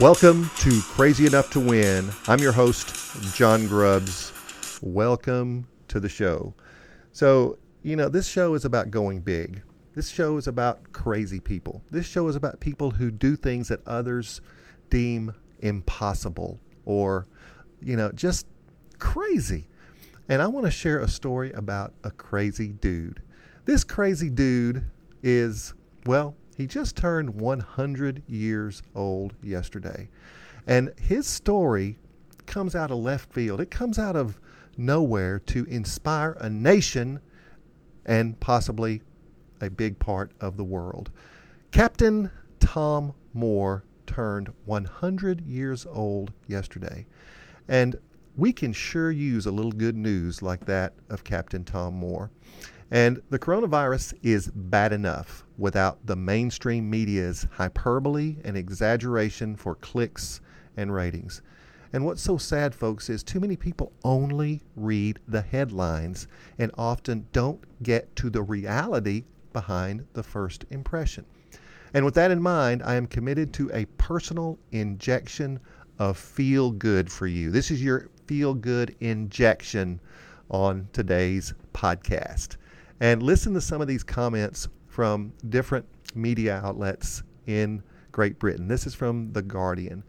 [0.00, 2.08] Welcome to Crazy Enough to Win.
[2.28, 4.32] I'm your host, John Grubbs.
[4.80, 6.54] Welcome to the show.
[7.10, 9.60] So, you know, this show is about going big.
[9.96, 11.82] This show is about crazy people.
[11.90, 14.40] This show is about people who do things that others
[14.88, 17.26] deem impossible or,
[17.82, 18.46] you know, just
[19.00, 19.66] crazy.
[20.28, 23.20] And I want to share a story about a crazy dude.
[23.64, 24.84] This crazy dude
[25.24, 25.74] is,
[26.06, 30.08] well, he just turned 100 years old yesterday.
[30.66, 31.96] And his story
[32.46, 33.60] comes out of left field.
[33.60, 34.40] It comes out of
[34.76, 37.20] nowhere to inspire a nation
[38.06, 39.02] and possibly
[39.60, 41.12] a big part of the world.
[41.70, 42.28] Captain
[42.58, 47.06] Tom Moore turned 100 years old yesterday.
[47.68, 47.94] And
[48.36, 52.32] we can sure use a little good news like that of Captain Tom Moore.
[52.90, 60.40] And the coronavirus is bad enough without the mainstream media's hyperbole and exaggeration for clicks
[60.74, 61.42] and ratings.
[61.92, 67.26] And what's so sad, folks, is too many people only read the headlines and often
[67.32, 71.26] don't get to the reality behind the first impression.
[71.92, 75.60] And with that in mind, I am committed to a personal injection
[75.98, 77.50] of feel good for you.
[77.50, 80.00] This is your feel good injection
[80.48, 82.56] on today's podcast
[83.00, 87.82] and listen to some of these comments from different media outlets in
[88.12, 88.68] Great Britain.
[88.68, 90.02] This is from The Guardian.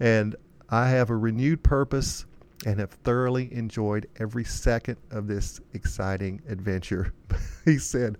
[0.00, 0.36] And
[0.68, 2.26] I have a renewed purpose
[2.64, 7.12] and have thoroughly enjoyed every second of this exciting adventure.
[7.64, 8.18] he said,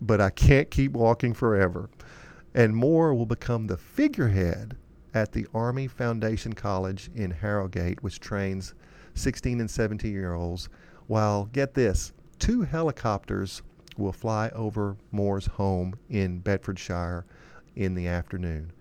[0.00, 1.90] but I can't keep walking forever.
[2.54, 4.76] And Moore will become the figurehead
[5.14, 8.74] at the Army Foundation College in Harrogate, which trains
[9.14, 10.68] 16 and 17 year olds,
[11.06, 12.12] while, get this,
[12.42, 13.62] two helicopters
[13.96, 17.24] will fly over Moore's home in Bedfordshire
[17.76, 18.72] in the afternoon.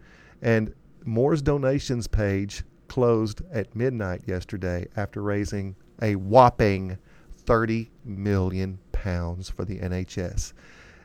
[0.42, 0.74] And
[1.06, 6.98] Moore's donations page closed at midnight yesterday after raising a whopping
[7.38, 10.54] 30 million pounds for the NHS.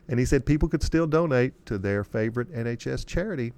[0.07, 3.53] And he said people could still donate to their favorite NHS charity.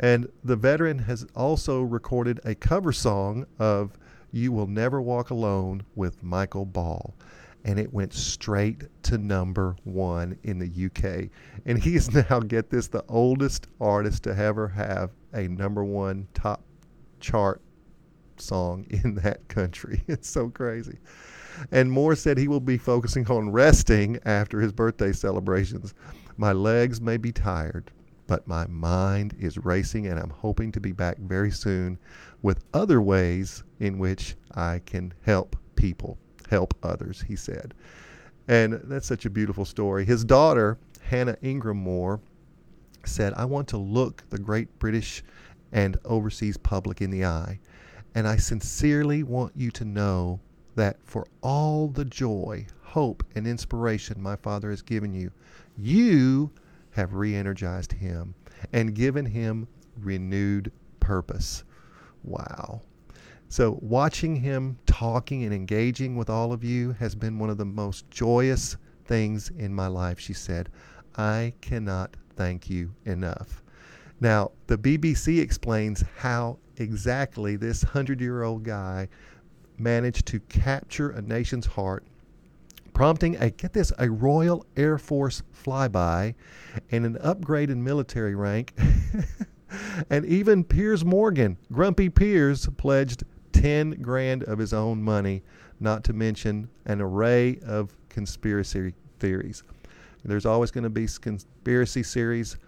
[0.00, 3.98] And the veteran has also recorded a cover song of
[4.32, 7.14] You Will Never Walk Alone with Michael Ball
[7.64, 11.30] and it went straight to number one in the UK.
[11.64, 16.28] And he is now, get this, the oldest artist to ever have a number one
[16.34, 16.62] top
[17.20, 17.62] chart
[18.36, 20.02] song in that country.
[20.08, 20.98] It's so crazy.
[21.70, 25.94] And Moore said he will be focusing on resting after his birthday celebrations.
[26.36, 27.92] My legs may be tired,
[28.26, 31.96] but my mind is racing, and I'm hoping to be back very soon
[32.42, 36.18] with other ways in which I can help people
[36.48, 37.74] help others, he said.
[38.48, 40.04] And that's such a beautiful story.
[40.04, 42.20] His daughter, Hannah Ingram Moore,
[43.04, 45.22] said, I want to look the great British
[45.72, 47.58] and overseas public in the eye.
[48.14, 50.40] And I sincerely want you to know
[50.76, 55.30] that for all the joy, hope, and inspiration my Father has given you,
[55.76, 56.50] you
[56.90, 58.34] have re energized him
[58.72, 59.66] and given him
[60.00, 60.70] renewed
[61.00, 61.64] purpose.
[62.22, 62.82] Wow.
[63.48, 67.64] So, watching him talking and engaging with all of you has been one of the
[67.64, 70.70] most joyous things in my life, she said.
[71.16, 73.62] I cannot thank you enough.
[74.20, 79.08] Now, the BBC explains how exactly this 100 year old guy
[79.78, 82.04] managed to capture a nation's heart,
[82.92, 86.34] prompting a, get this, a Royal Air Force flyby
[86.90, 88.72] and an upgrade in military rank.
[90.10, 93.24] and even Piers Morgan, Grumpy Piers, pledged
[93.64, 95.42] 10 grand of his own money,
[95.80, 99.62] not to mention an array of conspiracy theories.
[100.22, 102.58] There's always going to be conspiracy series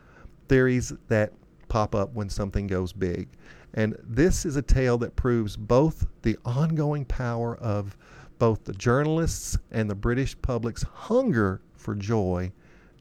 [0.48, 1.34] theories that
[1.68, 3.28] pop up when something goes big.
[3.74, 7.94] And this is a tale that proves both the ongoing power of
[8.38, 12.50] both the journalists and the British public's hunger for joy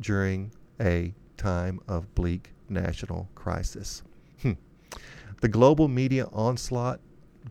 [0.02, 0.52] during
[0.82, 4.04] a time of bleak national crisis.
[4.42, 4.54] Hmm.
[5.40, 7.00] The global media onslaught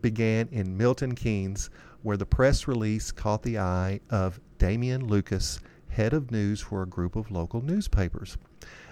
[0.01, 1.69] began in Milton Keynes,
[2.03, 5.59] where the press release caught the eye of Damien Lucas,
[5.89, 8.37] head of news for a group of local newspapers.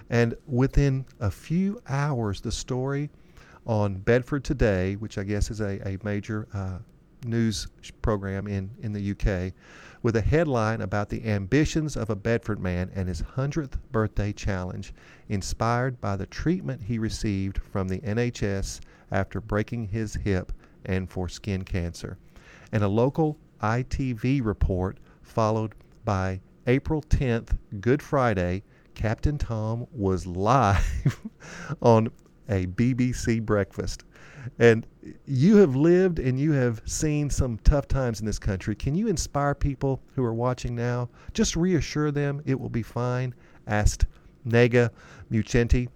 [0.09, 3.09] And within a few hours, the story
[3.65, 6.79] on Bedford Today, which I guess is a, a major uh,
[7.25, 7.67] news
[8.01, 9.53] program in, in the UK,
[10.01, 14.93] with a headline about the ambitions of a Bedford man and his 100th birthday challenge,
[15.29, 20.51] inspired by the treatment he received from the NHS after breaking his hip
[20.85, 22.17] and for skin cancer.
[22.71, 25.73] And a local ITV report followed
[26.05, 28.63] by April 10th, Good Friday,
[28.95, 31.19] Captain Tom was live
[31.81, 32.09] on
[32.49, 34.03] a BBC breakfast.
[34.59, 34.85] And
[35.25, 38.75] you have lived and you have seen some tough times in this country.
[38.75, 41.09] Can you inspire people who are watching now?
[41.33, 43.33] Just reassure them it will be fine,
[43.67, 44.05] asked
[44.43, 44.91] Naga
[45.31, 45.87] Munchetty.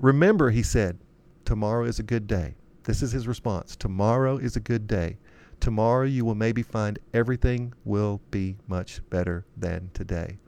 [0.00, 0.98] Remember, he said,
[1.44, 2.54] tomorrow is a good day.
[2.84, 3.76] This is his response.
[3.76, 5.16] Tomorrow is a good day.
[5.58, 10.38] Tomorrow you will maybe find everything will be much better than today.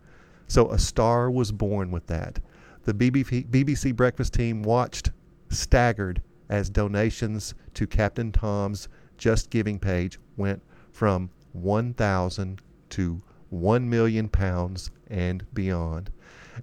[0.47, 2.39] So a star was born with that.
[2.85, 5.11] The BBC breakfast team watched
[5.49, 10.63] staggered as donations to Captain Tom's Just Giving page went
[10.93, 12.61] from 1,000
[12.91, 16.11] to 1 million pounds and beyond.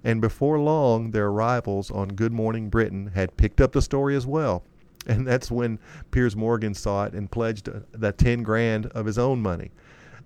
[0.04, 4.26] And before long, their rivals on Good Morning Britain had picked up the story as
[4.26, 4.64] well.
[5.08, 5.78] And that's when
[6.12, 9.70] Piers Morgan saw it and pledged uh, the 10 grand of his own money.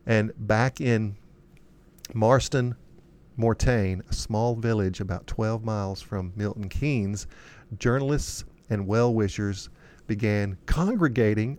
[0.07, 1.17] And back in
[2.15, 2.77] Marston,
[3.37, 7.27] Moretaine, a small village about 12 miles from Milton Keynes,
[7.79, 9.69] journalists and well wishers
[10.07, 11.59] began congregating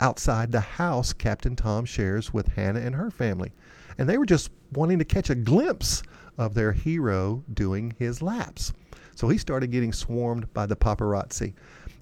[0.00, 3.52] outside the house Captain Tom shares with Hannah and her family.
[3.98, 6.02] And they were just wanting to catch a glimpse
[6.38, 8.72] of their hero doing his laps.
[9.14, 11.54] So he started getting swarmed by the paparazzi.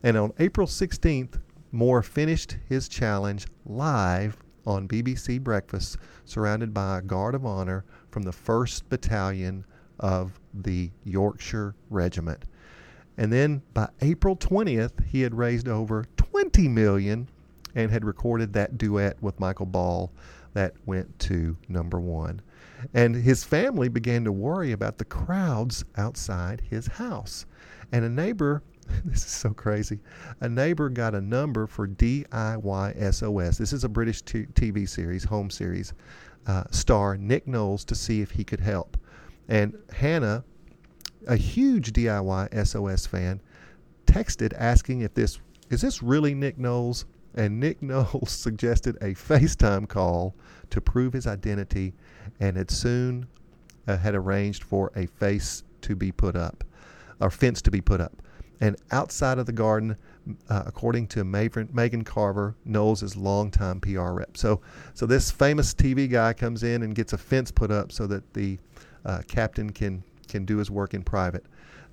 [0.03, 1.41] And on April 16th,
[1.73, 8.23] Moore finished his challenge live on BBC Breakfast, surrounded by a guard of honor from
[8.23, 9.65] the 1st Battalion
[10.01, 12.45] of the Yorkshire Regiment.
[13.17, 17.29] And then by April 20th, he had raised over 20 million
[17.75, 20.12] and had recorded that duet with Michael Ball
[20.55, 22.41] that went to number one.
[22.95, 27.47] And his family began to worry about the crowds outside his house.
[27.93, 28.62] And a neighbor,
[29.05, 29.99] this is so crazy,
[30.40, 33.59] a neighbor got a number for DIY SOS.
[33.59, 35.93] This is a British t- TV series, home series,
[36.47, 38.97] uh, star Nick Knowles to see if he could help.
[39.49, 40.45] And Hannah
[41.26, 43.40] a huge DIY SOS fan,
[44.07, 47.07] texted asking if this is this really Nick Knowles?
[47.35, 50.35] And Nick Knowles suggested a FaceTime call
[50.71, 51.93] to prove his identity
[52.40, 53.26] and had soon
[53.87, 56.64] uh, had arranged for a face to be put up,
[57.21, 58.23] or fence to be put up.
[58.61, 59.97] And outside of the garden,
[60.49, 64.37] uh, according to Megan Carver, Knowles' longtime PR rep.
[64.37, 64.61] So,
[64.95, 68.33] so this famous TV guy comes in and gets a fence put up so that
[68.35, 68.59] the
[69.05, 71.47] uh, captain can can do his work in private.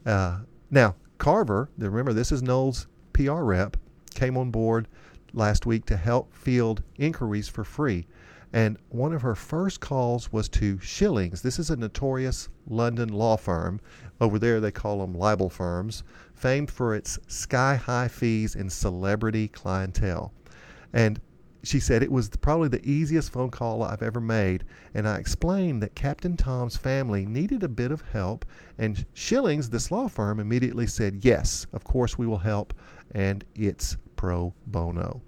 [0.05, 0.39] Uh,
[0.72, 3.77] now, Carver, remember this is Knowles' PR rep,
[4.15, 4.88] came on board
[5.34, 8.08] last week to help field inquiries for free.
[8.51, 11.41] And one of her first calls was to Schillings.
[11.41, 13.79] This is a notorious London law firm.
[14.22, 16.03] Over there, they call them libel firms,
[16.43, 20.33] famed for its sky high fees and celebrity clientele.
[20.91, 21.21] And
[21.63, 25.81] she said it was probably the easiest phone call I've ever made, and I explained
[25.81, 28.43] that Captain Tom's family needed a bit of help,
[28.77, 32.73] and Schillings, this law firm, immediately said, Yes, of course we will help,
[33.12, 35.21] and it's pro bono.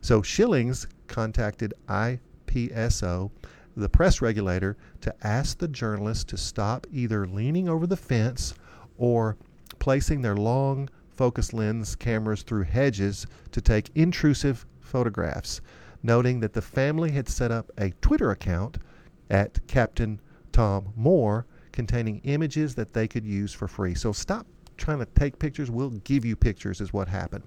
[0.00, 3.32] So Schillings contacted IPSO,
[3.76, 8.54] the press regulator, to ask the journalist to stop either leaning over the fence
[8.98, 9.36] or
[9.80, 15.60] placing their long focus lens cameras through hedges to take intrusive photographs,
[16.02, 18.78] noting that the family had set up a Twitter account
[19.28, 20.20] at Captain
[20.52, 23.94] Tom Moore containing images that they could use for free.
[23.94, 24.46] So stop
[24.76, 25.70] trying to take pictures.
[25.70, 27.44] We'll give you pictures, is what happened.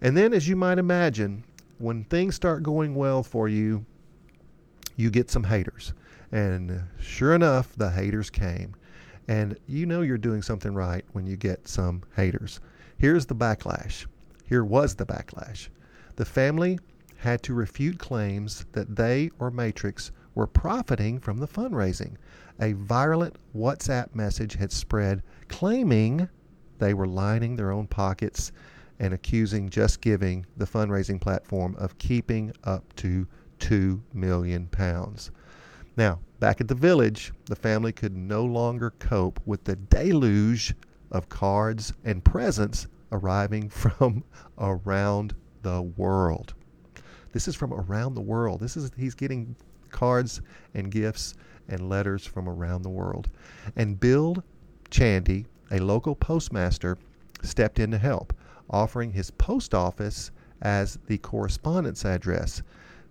[0.00, 1.44] And then, as you might imagine,
[1.78, 3.84] when things start going well for you,
[4.96, 5.92] you get some haters.
[6.30, 8.74] And sure enough, the haters came.
[9.28, 12.60] And you know you're doing something right when you get some haters.
[12.98, 14.06] Here's the backlash.
[14.44, 15.68] Here was the backlash.
[16.16, 16.78] The family
[17.16, 22.16] had to refute claims that they or Matrix were profiting from the fundraising.
[22.60, 26.28] A virulent WhatsApp message had spread claiming
[26.78, 28.52] they were lining their own pockets
[28.98, 33.26] and accusing Just Giving, the fundraising platform, of keeping up to
[33.60, 35.30] 2 million pounds.
[35.96, 40.74] Now, back at the village, the family could no longer cope with the deluge
[41.10, 44.24] of cards and presents arriving from
[44.58, 46.54] around the world.
[47.32, 48.60] This is from around the world.
[48.60, 49.54] This is he's getting
[49.90, 50.40] cards
[50.74, 51.34] and gifts
[51.68, 53.28] and letters from around the world.
[53.76, 54.42] And Bill
[54.90, 56.98] Chandy, a local postmaster,
[57.42, 58.32] stepped in to help,
[58.68, 60.30] offering his post office
[60.60, 62.62] as the correspondence address.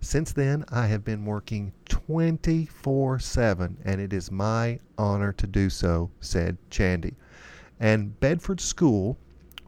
[0.04, 5.70] Since then, I have been working 24 7, and it is my honor to do
[5.70, 7.14] so, said Chandy.
[7.78, 9.16] And Bedford School,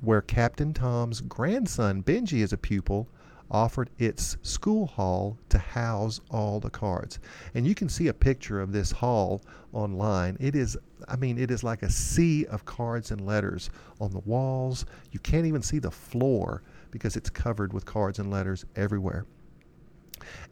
[0.01, 3.09] where Captain Tom's grandson Benji is a pupil,
[3.49, 7.21] offered its school hall to house all the cards.
[7.55, 9.41] And you can see a picture of this hall
[9.73, 10.37] online.
[10.41, 10.77] It is,
[11.07, 14.85] I mean, it is like a sea of cards and letters on the walls.
[15.13, 19.27] You can't even see the floor because it's covered with cards and letters everywhere.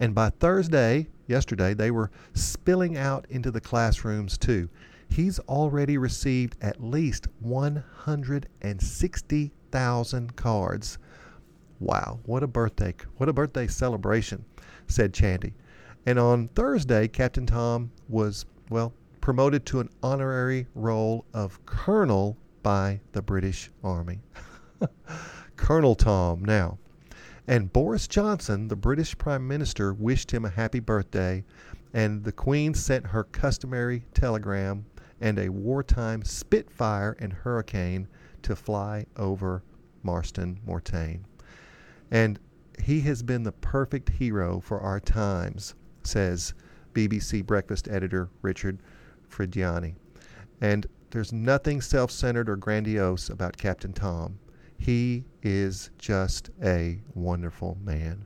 [0.00, 4.71] And by Thursday, yesterday, they were spilling out into the classrooms too.
[5.09, 10.99] He's already received at least 160,000 cards
[11.83, 12.95] Wow, what a birthday!
[13.17, 14.45] What a birthday celebration,
[14.87, 15.52] said Chandy.
[16.07, 23.00] And on Thursday, Captain Tom was, well, promoted to an honorary role of colonel by
[23.11, 24.21] the British Army.
[25.57, 26.79] Colonel Tom now.
[27.47, 31.45] And Boris Johnson, the British Prime Minister, wished him a happy birthday,
[31.93, 34.87] and the Queen sent her customary telegram
[35.21, 38.09] and a wartime Spitfire and Hurricane
[38.43, 39.63] to fly over
[40.03, 41.25] Marston Moretaine.
[42.11, 42.39] And
[42.83, 46.55] he has been the perfect hero for our times, says
[46.95, 48.79] BBC breakfast editor Richard
[49.29, 49.95] Frediani.
[50.61, 54.39] And there's nothing self centered or grandiose about Captain Tom.
[54.83, 58.25] He is just a wonderful man.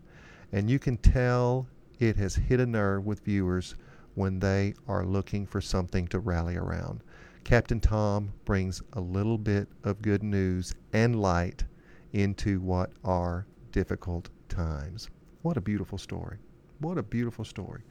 [0.53, 1.67] And you can tell
[1.99, 3.75] it has hit a nerve with viewers
[4.15, 7.03] when they are looking for something to rally around.
[7.45, 11.63] Captain Tom brings a little bit of good news and light
[12.15, 15.11] into what are difficult times.
[15.43, 16.39] What a beautiful story.
[16.79, 17.83] What a beautiful story.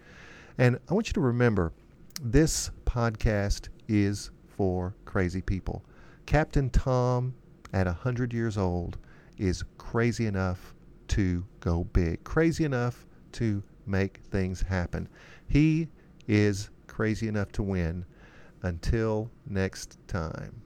[0.57, 1.71] And I want you to remember
[2.19, 5.85] this podcast is for crazy people.
[6.25, 7.35] Captain Tom,
[7.75, 8.97] at 100 years old,
[9.37, 10.73] is crazy enough
[11.09, 15.07] to go big, crazy enough to make things happen.
[15.47, 15.89] He
[16.27, 18.05] is crazy enough to win.
[18.63, 20.64] Until next time.